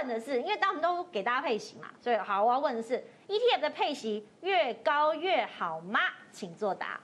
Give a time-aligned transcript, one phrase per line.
[0.00, 6.00] 问的是，因为他们都给大家配息嘛，所以好，我要问的是，ETF 的配息越高越好吗？
[6.32, 6.98] 请作答。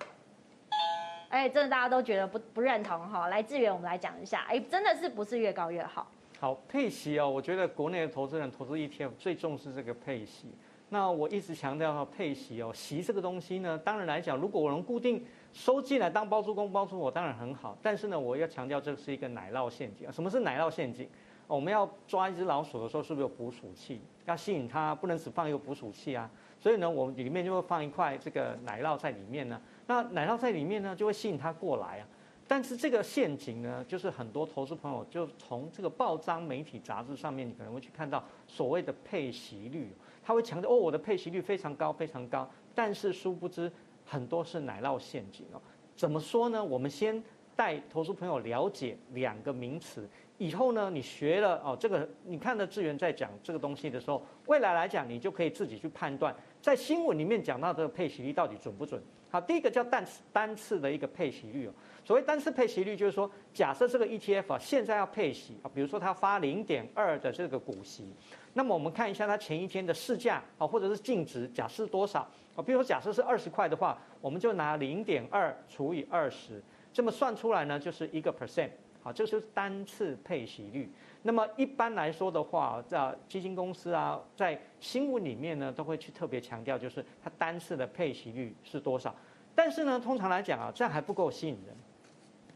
[1.28, 6.10] 哎，真的大家都觉得不不认同哈，来志远，我们来讲一下，哎，真的是不是越高越好？
[6.40, 10.46] 好，配息哦，我觉得国内的投资人投资 ETF 最重视这个配息。
[10.88, 17.76] 那我一直强调哈，配息哦，息这个东西呢，当然来讲，如果我能固定收进来当包租公包租婆，当然很好。
[17.82, 20.12] 但是呢，我要强调这是一个奶酪陷阱啊。
[20.12, 21.06] 什么是奶酪陷阱？
[21.46, 24.00] 我们要抓一只老鼠的时候，是不是有捕鼠器？
[24.24, 26.28] 要吸引它，不能只放一个捕鼠器啊。
[26.58, 29.60] 所以呢，我们里面就会放一块这个奶酪在里面呢。
[29.86, 32.08] 那奶酪在里面呢，就会吸引它过来啊。
[32.48, 39.90] 但是这个陷阱呢，就是很多投资朋友就从这个报章、媒体、杂志上面，你可能会去看到所谓的配息率，
[40.24, 42.48] 他会强调哦，我的配息率非常高，非常高。
[42.74, 43.70] 但是殊不知，
[44.04, 45.60] 很多是奶酪陷阱哦。
[45.96, 46.64] 怎么说呢？
[46.64, 47.22] 我们先
[47.56, 59.02] 带投资朋友了解两个名词，以后呢，你学了哦，这个你看到志源在讲这个东西的时候，未来来讲，你就可以自己去判断，在新闻里面讲到这个配息率到底准不准。
[59.30, 61.72] 好，第一个叫单次单次的一个配息率哦。
[62.04, 68.14] 所谓单次配息率，就是说，假设这个 ETF 啊现在要配息啊，比如说它发零点二的这个股息，
[68.52, 72.20] 那么我们看一下它前一天的市价啊，或者是净值，假设多少
[72.54, 72.62] 啊？
[72.64, 78.70] 比如说假设是二十块的话，我们就拿零点二除以二十，这么算出来呢，就是一个 percent。
[79.06, 80.90] 好，这就是单次配息率。
[81.22, 89.14] 那么一般来说的话，在基金公司啊，在新闻里面呢，都会去特别强调，就是它单次的配息率是多少。
[89.54, 91.76] 但是呢，通常来讲啊，这样还不够吸引人，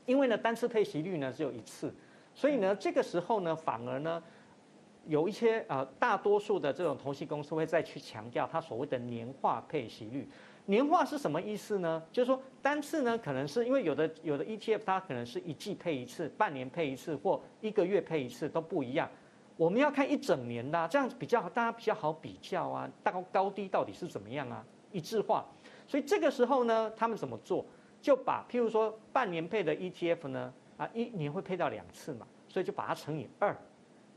[0.07, 1.95] 因为呢，单次配息率呢只有一次，
[2.35, 4.21] 所以呢，这个时候呢，反而呢，
[5.07, 10.29] 有一些啊，大多数的这种投信公司会再去强调它所谓的年化配息率。
[10.71, 12.01] 年化是什么意思呢？
[12.13, 19.11] 就是说单次呢，可能是因为有的有的 ETF 它可能是一季配一次、半年配一次或一个月配一次都不一样。
[19.57, 25.45] 我们要看一整年的，这样子比较大家比较好比较啊，大高高低到底是怎么样啊，一致化。
[25.89, 27.67] 所以这个时候呢，他们怎么做？
[28.01, 33.55] 就把譬如说半年配的 ETF 呢，啊，一年会配到两次嘛，所以就把它乘以二。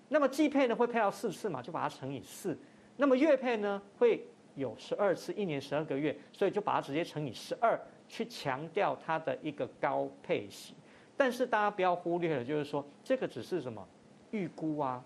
[0.07, 2.55] 那么季配呢会配到四次嘛，就把它乘以四。
[2.95, 4.23] 那么月配呢会
[4.55, 10.73] 有十二次，一年十二个月，所以就把它直接乘以十二，去强调它的一个高配息。
[11.15, 13.87] 但是大家不要忽略了，就是说这个只是什么
[14.31, 15.03] 预估啊，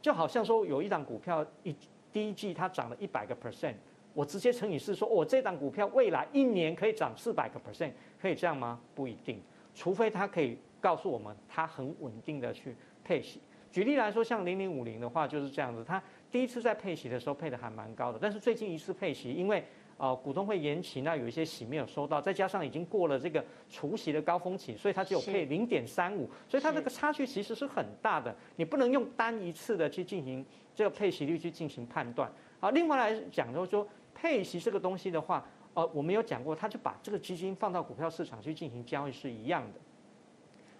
[0.00, 1.74] 就好像说有一档股票一
[2.12, 3.74] 第一季它涨了一百个 percent，
[4.14, 8.78] 我直接乘以四，说我这档股票未来一年可以涨四百个 percent，可以这样吗？
[8.94, 9.40] 不一定，
[9.74, 13.40] 除非它可以告诉我们它很稳定的去配息。
[13.70, 16.02] 举例来说，像零零五零的话就是这样子，它。
[16.30, 19.64] 第一次在配息的时候配的还蛮高的，但是最近一次配息，因为
[19.96, 32.30] 呃股东会延期，那有一些息没有收到，再加上已经过了这个除息的高峰期，所以它只有配零点三五，所以它这个差距其实是很大的，你不能用单一次的去进行这个配息率去进行判断。
[32.60, 35.42] 好，另外来讲就是说配息这个东西的话，
[35.72, 39.80] 呃，我们有讲过，它就把这个基金放到股票市场去进行交易是一样的。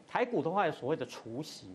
[0.06, 1.74] 台股的话有所谓的除息。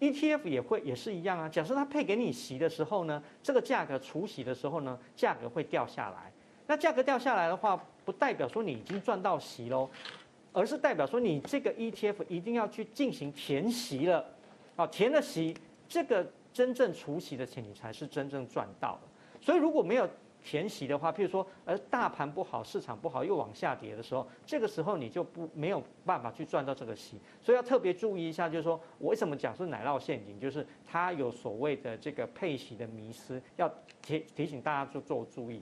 [0.00, 1.48] ETF 也会也是一样啊。
[1.48, 6.32] 假设它配给你息的时候呢，这个价格除息的时候呢，价格会掉下来。
[6.66, 9.88] 那价格掉下来的话，不代表说你已经赚到息喽，
[10.52, 14.24] 而是代表说你这个 ETF 一定要去进行填息了。
[14.74, 15.56] 啊，填了息，
[15.88, 19.00] 这个真正除息的钱你才是真正赚到的。
[19.40, 20.08] 所以如果没有，
[20.46, 33.68] 填息的话，譬如说，而大盘不好，市场不好，又往下跌的时候，这个时候你就不没有办法去赚到这个息，所以要特别注意一下，就是说我为什么讲是奶酪陷阱，就是它有所谓的这个配息的迷思，要
[34.00, 35.60] 提提醒大家做做注意。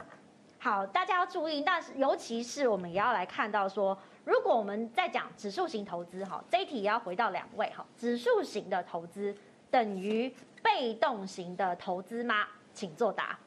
[0.59, 3.97] 好，大家要注意，但是尤其是我们也要来看到说，
[4.27, 9.35] 如果我们在讲指数型投资哈，这一题也要回到两位哈，指数型的投资
[9.71, 10.31] 等于
[10.63, 12.47] 被动型的投资吗？
[12.75, 13.39] 请作答。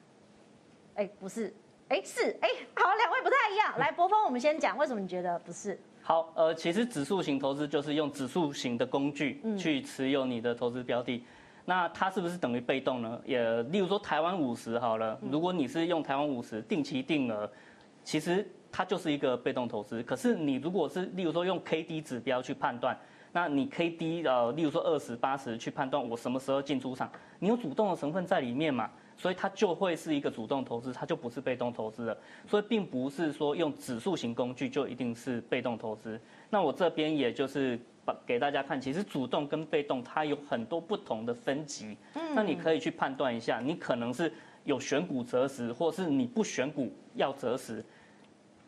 [0.97, 1.53] 哎，不是，
[1.90, 3.78] 哎是，哎好，两位不太一样。
[3.78, 5.79] 来，博峰，我们先讲，为什么你觉得不是？
[6.02, 11.23] 好，呃，其实指数型投资就是用指数型的工具去持有你的投资标的，嗯、
[11.66, 13.22] 那它是不是等于被动呢？
[13.26, 17.47] 也，例如说台湾五十好了，如果你是用台湾五十定期定额，
[18.03, 20.02] 其实它就是一个被动投资。
[20.02, 22.97] 可是你如果是例如说用 K D 指标去判断，
[23.32, 27.08] 那你 K D 呃，例如说二十八十去判断我什么时候进出场，
[27.38, 28.90] 你有主动的成分在里面嘛？
[29.17, 32.17] 所以它就会是一个主动投资，它就不是被动投资了。
[32.47, 36.19] 所以并不是说用指数型工具就一定是被动投资。
[36.49, 41.97] 那我这边也就是把给大家看，其实主动跟被动它有很多不同的分级。
[42.35, 44.31] 那你可以去判断一下，你可能是
[44.64, 47.84] 有选股择时，或是你不选股要择时。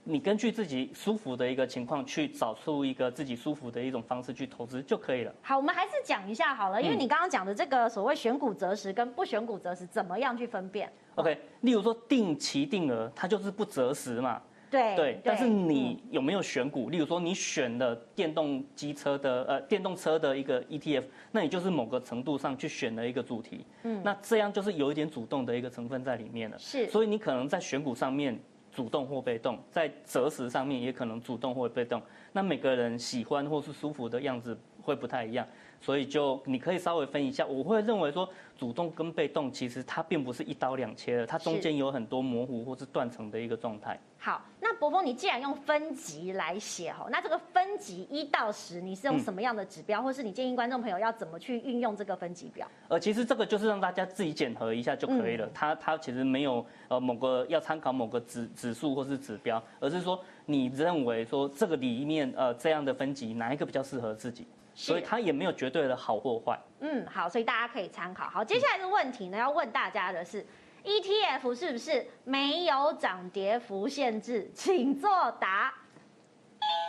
[0.04, 5.34] 你根据自己舒服的一个情况去找出一个自己舒服的一种方式去投资就可以了。
[5.42, 14.42] 好，我们还是讲一下好了，因为你刚刚讲的这个所谓选股择时跟不选股择时，怎么样去分辨？OK，例如说定期定额，它就是不择时嘛。
[14.72, 16.92] 对对，但是你有没有选股？
[16.92, 26.60] 例如说你选了电动机车的呃电动车的一个 ETF，那你就是某个程度上去选了一个主题，嗯，那这样就是有一点主动的一个成分在里面了。
[26.60, 28.40] 是，所以你可能在选股上面
[28.71, 32.01] 主动或被动，在择时上面也可能主动或被动。
[32.33, 35.48] 那每个人喜欢或是舒服的样子会不太一样。
[35.81, 38.27] 所以就你可以稍微分一下，我会认为说
[38.57, 43.98] 主动跟被动其实它并不是一刀两切的，它中间有很多模糊或是断层的一个状态。
[44.18, 52.68] 好，那伯峰，你既然用分级来写哈，那这个分级一到十，你是用什么样的指标，嗯、或是你建议观众朋友要怎么去运用这个分级表？
[52.88, 64.45] 呃，其实这个就是让大家自己检核一下就可以了，嗯、它它其实没有呃某个要参考某个指指数或是指标，而是说你认为说这个里面呃这样的分级哪一个比较适合自己。
[64.75, 66.57] 所以它也没有绝对的好或坏。
[66.80, 68.30] 嗯，好，所以大家可以参考。
[68.30, 70.45] 好，接下来的问题呢，要问大家的是
[70.84, 74.50] ，ETF 是不是没有涨跌幅限制？
[74.54, 75.10] 请作
[75.40, 75.74] 答。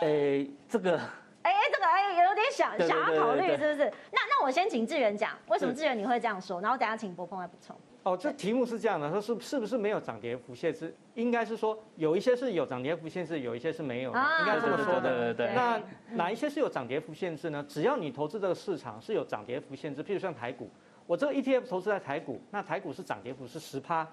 [0.01, 0.97] 诶，这个，
[1.43, 3.91] 哎，这个哎，有点想想要考虑，是不是？
[4.11, 6.59] 那那我先请志远讲，为什么志远你会这样说？
[6.61, 7.75] 然后等下请柏锋来补充。
[8.03, 10.95] 哦，这题目是这样的，说是是不是没有涨跌幅限制？
[11.13, 15.01] 应该是说有一些是有涨跌幅限制，有一些是没有的，应该这么说的。
[15.01, 15.55] 对对对。
[15.55, 15.79] 那
[16.15, 17.63] 哪一些是有涨跌幅限制呢？
[17.69, 20.67] 只要你投资这个市场是有涨跌幅限制，譬如像台股，
[21.11, 24.07] 我这个 ETF 投资在台股，那台股是涨跌幅是十趴，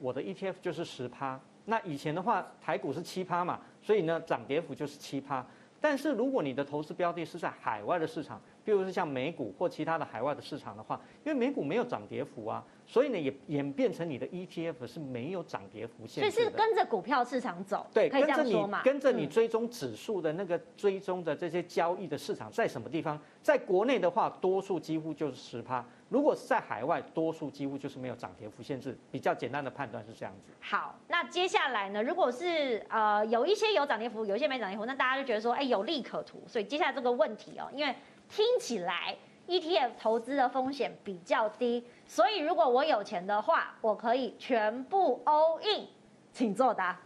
[0.00, 1.38] 我的 ETF 就是十趴。
[1.66, 5.44] 那以前的话，台股是七趴嘛，所以呢涨跌幅就是七趴。
[5.78, 12.62] 但是如果你的投资标的是在海外的市场，譬如是像美股或其他的海外的市场的话，因为美股没有涨跌幅啊。
[12.86, 18.82] 所以呢，也演变成你的 ETF 是没有涨跌幅限制的，所以是跟着股票市场走，对，可以这样说嘛？
[18.82, 23.20] 跟着你追踪指数的那个追踪的这些交易的市场在什么地方？
[23.42, 28.96] 在国内的话，多数几乎就是十趴；如果是在海外，多数几乎就是没有涨跌幅限制。
[29.10, 30.50] 比较简单的判断是这样子。
[30.58, 32.02] 好，那接下来呢？
[32.02, 36.42] 如果是呃有一些有涨跌幅，有一些没涨跌幅，那大家就觉得说，哎，有利可图。
[36.46, 37.94] 所以接下来这个问题哦，因为
[38.28, 39.16] 听起来。
[39.48, 45.86] ETF 投资的风险比较低，所以如果我有钱的话，我可以全部 all in，
[46.34, 47.00] 请作答。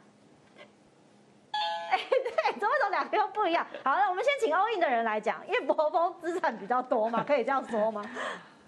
[1.93, 3.65] 哎，对，怎么怎么两个又不一样？
[3.85, 8.05] 好，那我们先请 all in 的人来讲，因为柏锋资产比较多嘛，可以这样说吗？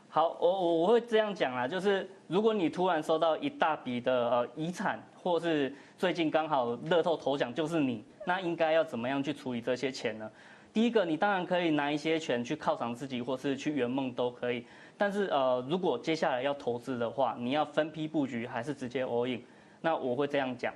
[0.08, 10.30] 好，我我我会这样讲啦，就是如果你突然收到一大笔的呃遗产，或是最近刚好乐透头奖就是你，那应该要怎么样去处理这些钱呢？
[10.74, 14.66] 第一个，你当然可以拿一些钱去犒赏自己，或是去圆梦都可以。
[14.98, 19.40] 但是，呃，如果接下来要投资的话，你要分批布局，还是直接 all in？
[19.80, 20.74] 那我会这样讲。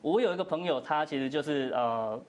[0.00, 2.22] 我有一个朋友，他其实就是呃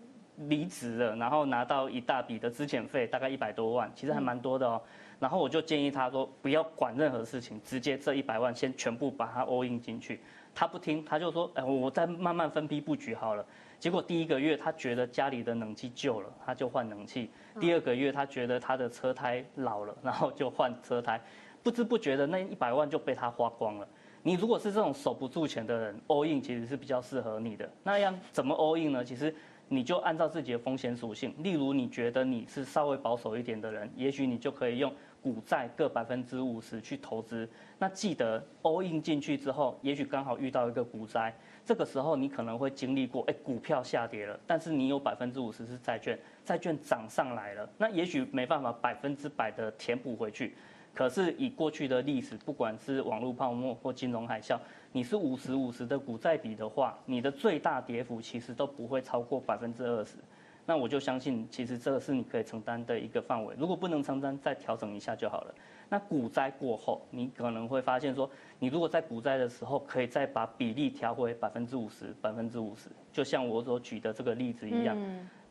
[0.47, 4.81] 离职了，然后拿到一大笔的资遣费，大概一百多万，其实还蛮多的哦。
[5.19, 10.19] 然后我就建议他说，不要管任何事情，直接这一百万先全部把它 all in 进去。
[10.55, 13.45] 他不听，他就说，哎，我再慢慢分批布局好了。
[13.83, 17.29] 结果第一个月他觉得家里的冷气旧了，他就换冷气。
[17.59, 21.21] 第二个月他觉得他的车胎老了， 然后就换车胎。
[21.61, 23.87] 不知不觉的那一百万就被他花光了。
[24.21, 27.69] 你如果是这种守不住钱的人，all in 其实是比较适合你的。
[27.83, 29.03] 那样怎么 all in 呢？
[29.03, 29.35] 其实
[29.67, 34.89] 你就按照自己的风险属性，例如你觉得你是稍微保守一点的人，也许你就可以用
[35.23, 37.49] 股债各百分之五十去投资。
[37.79, 41.33] 那记得 all in 进去之后，也许刚好遇到一个股灾。
[41.65, 50.53] 这个时候你可能会经历过，哎，股票下跌了，但是你有百分之五十是债券，债券涨上来了，那也许没办法百分之百的填补回去，
[50.93, 54.59] 可是以过去的历史，不管是网络泡沫或金融海啸，
[54.91, 60.17] 你是五十五十的股债比的话，你的最大跌幅其实都不会超过百分之二十，
[60.65, 65.53] 那我就相信，其实这个是你可以承担的一个范围，如果不能承担，再调整一下就好了。
[65.89, 68.29] 那股灾过后，你可能会发现说，
[68.59, 74.97] 你如果在股灾的时候，可以再把比例调回百分之五十，百分之五十，就像我所举的这个例子一样。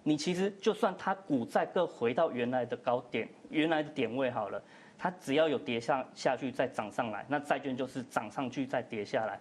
[0.03, 4.61] 你其实就算它股债各回到原来的高点，原来的点位好了，
[4.99, 9.39] 它只要有跌下下去再涨上来，那债券就是涨上去再跌下来。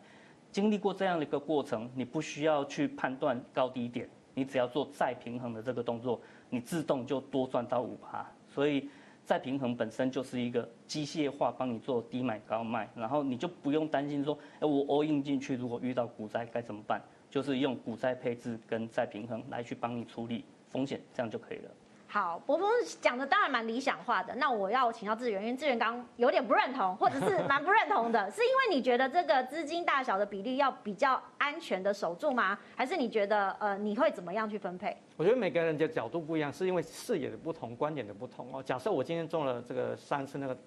[0.52, 6.20] 经历过这样的一个过程，你不需要去判断高低点，你只要做再平衡的这个动作，
[6.50, 8.26] 你自动就多赚到五趴。
[8.48, 8.90] 所以。
[9.24, 17.00] 再平衡本身就是一个机械化帮你做低买高卖，然后你就不用担心说，哎，我 all in 进去，如果遇到股灾该怎么办？
[17.30, 21.72] 就是用股债配置跟再平衡来去帮你处理风险，这样就可以了。
[22.14, 24.36] 好，伯峰讲的当然蛮理想化的。
[24.36, 32.60] 那我要请教志源，因为志源刚有点不认同，或者是蛮不认同的， 是因为你觉得这个资金大小的比例要比较安全的守住吗？
[32.76, 34.94] 还是你觉得呃你会怎么样去分配？
[35.16, 38.62] 我觉得每个人的角度不一样，是因为视野的不同，观点的不同哦。
[38.62, 40.58] 假设我今天中了这个三次那个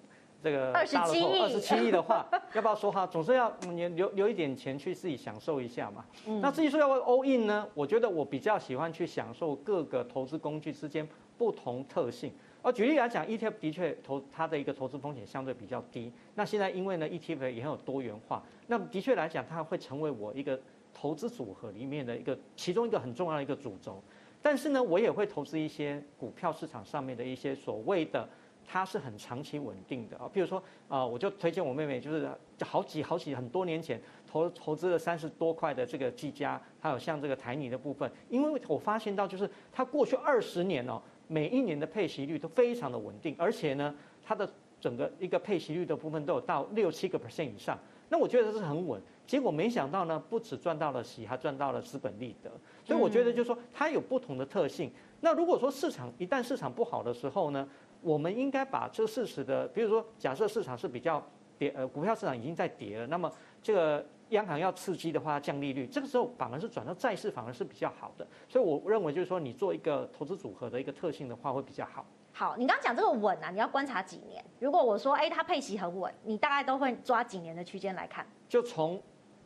[0.41, 3.05] 这个二十七亿，二十七亿的话， 要不要说哈？
[3.05, 6.03] 总是要你留留一点钱去自己享受一下嘛。
[6.25, 7.67] 嗯、那至于说要不要 all in 呢？
[7.75, 11.07] 我觉得我比较喜欢去享受各个投资工具之间。
[11.37, 16.11] 不同特性，而举例来讲，ETF 的确投它的一个投资风险相对比较低。
[16.35, 20.59] 那现在因为呢，ETF 也很有多元化，那的确来讲，它会成为我一个
[20.93, 24.01] 投资组合里面的一个其中一个很重要的一个主轴。
[24.41, 28.27] 但是呢，我也会投资一些股票市场上面的一些所谓的
[28.63, 32.29] 它是很长期稳定的啊，比如说啊，我就推荐我妹妹，就是
[32.63, 41.01] 好几好几很多年前投投资了三十多块的这个技嘉，还有像这个台泥的部分，因为我发现到就是它过去二十年哦。
[41.27, 47.77] 每一年的配息率都非常的稳定，而且呢，它的整个一个配息率的部分都有到六七个 percent 以上。
[48.09, 49.01] 那我觉得这是很稳。
[49.25, 52.51] 结果没想到呢，不止赚到了息，还赚到了资本利得。
[52.83, 54.91] 所以我觉得就是说，它有不同的特性。
[55.21, 57.67] 那如果说市场一旦市场不好的时候呢，
[58.01, 61.25] 我们应该把这个事实的，比如说假设市场是比较
[61.57, 64.05] 跌，呃，股票市场已经在跌了，那么这个。
[64.29, 68.27] 央行要刺激的话，降利率，这个时候反而是转到债市，反而是比较好的。
[68.47, 72.05] 所以我认为就是说，你做一个投资组合的一个特性的话，会比较好。
[72.31, 74.43] 好，你刚刚讲这个稳啊，你要观察几年？
[74.59, 78.25] 如果我说，哎，它配息很稳，你大概都会抓几年的区间来看？
[78.49, 79.01] 就从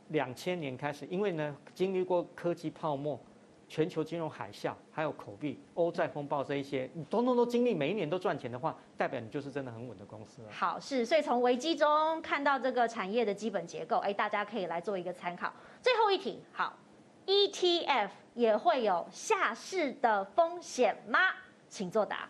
[0.08, 3.20] 两千年开始，因为呢，经历过科技泡沫。
[3.70, 10.50] 全球金融海啸，还有口币、欧债风暴这一些，你通通都经历，每一年都赚钱的话，代表你就是真的很稳的公司了。
[10.52, 15.54] 好，是，所以从危机中看到这个产业的基本结构，哎，大家可以来做一个参考。
[15.84, 16.76] 最后一题，好
[17.28, 21.20] ，ETF 也会有下市的风险吗？
[21.70, 22.28] 请作答。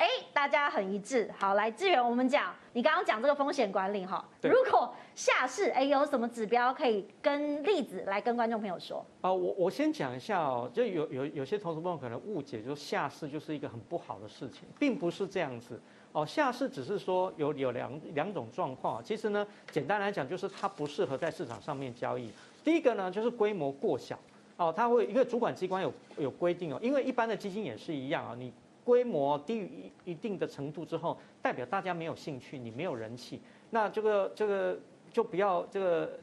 [0.00, 1.30] 哎，大家很一致。
[1.38, 9.04] 好，来志远，我们讲，你刚刚讲这个风险管理哈，如果下市，哎，有什么指标可以跟例子来跟观众朋友说？
[9.20, 15.78] 啊，我我先讲一下哦，就有有有些投资朋友可能误解，就是下市就是一个很不好的事情，并不是这样子
[16.12, 16.24] 哦。
[16.24, 22.32] 下市只是说有有两两种状况，其实呢，简单来讲就是它不适合在市场上面交易。
[22.64, 24.18] 第一个呢，就是规模过小
[24.56, 28.50] 哦，它会因为主管机关有有规定哦，因为一般的基金也是一样啊，你。
[28.84, 34.78] 规模低于一一定的程度之后，代表大家没有兴趣，你没有人气，那这个这个
[35.12, 36.18] 就不要这个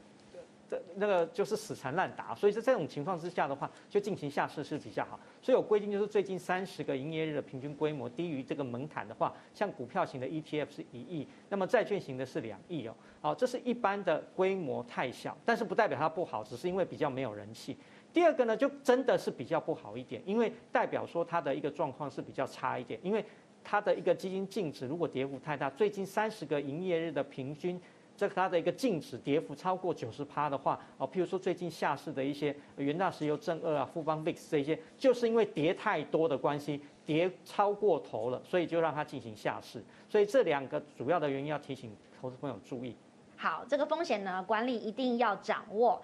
[0.68, 5.18] 这那个就是死缠烂打，所以在这种情况之下的话，就进行下市是比较好。
[5.40, 12.94] 所以有规定就是最近三十个营业日的平均规模低于这个门槛的话，像股票型的 ETF 是一亿，那么债券型的是两亿哦。
[13.20, 17.76] 好，这是一般的规模太小，但是不代表它不好，只是因为比较没有人气。
[18.12, 23.24] 第二个呢，就真的是比较不好一点，因为代表说它的一个状况是比较差一点，因为
[23.62, 27.80] 它的一个基金净值如果跌幅太大，最近三十个营业日的平均，
[28.16, 39.84] 这它的一个净值跌幅超过九十趴的话，哦，譬如说最近下市的一些元大石油正二啊、富邦 VIX 这些，就是因为跌太多的关系，跌超过头了，所以就让它进行下市。
[40.08, 42.96] 所以这两个主要的原因要提醒投资朋友注意。
[43.36, 46.02] 好，这个风险呢，管理一定要掌握。